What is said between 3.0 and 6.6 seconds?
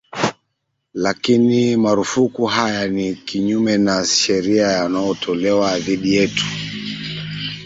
kinyume ya sheria yanatolewa dhidi yetu